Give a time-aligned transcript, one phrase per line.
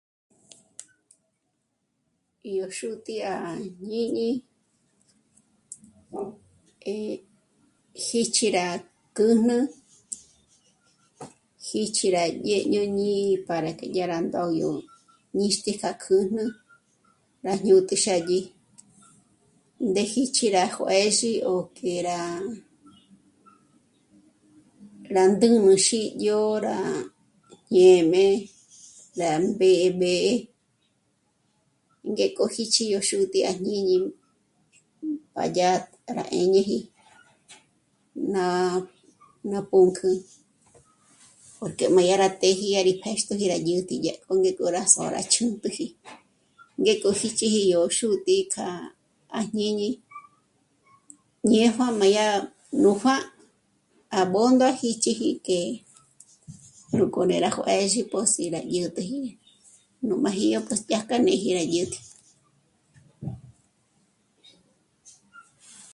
[2.55, 3.35] Yó xútǐ'i à
[3.81, 4.29] jñíñi,
[6.93, 7.17] eh...
[8.07, 8.65] jíchi rá
[9.17, 9.57] kǚjnü,
[11.67, 13.11] jíchi rá ñé ñòñi
[13.47, 14.71] para que yá rá ndô yó...
[15.37, 16.43] ñíxti ja kjǚjnü
[17.45, 18.39] rá jñút'i xë́dyi,
[19.89, 22.19] ndé jíchi rá juë̌zhi o k'e rá...
[25.15, 26.77] rá ndùjmüxi yó rá
[27.77, 28.25] yéjme,
[29.21, 30.13] rá mběb'e
[32.11, 33.97] ngék'o jíchi yo xútǐ'i à jñíñi,
[35.33, 35.69] b'àdya
[36.17, 36.79] rá 'éñeji
[38.33, 38.43] ná...
[39.51, 40.11] ná púnk'ü
[41.57, 45.21] porque má yá rá t'ë́ji yá rí pèxtjoji rá yä̀t'ä yá póngéko rá s'ó'o ra
[45.33, 45.87] ch'úntüji.
[46.79, 48.67] Ngék'o xíchiji yó xútǐ'i k'a...
[49.39, 49.89] à jñíñi
[51.49, 52.27] ñéjo má dyá
[52.81, 53.21] nú pjà'a
[54.19, 55.59] à b'ö́ndaji jíchiji k'e,
[56.97, 59.19] núk'o né'e rá juë̌zhi pòs'i rá yä̀t'äji
[60.07, 61.99] nú màji yó dyáka néji rá yä̀t'ä